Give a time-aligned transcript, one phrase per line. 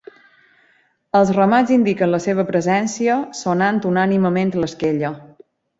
[1.19, 5.19] Els ramats indiquen la seva presència sonant unànimement l'esquella.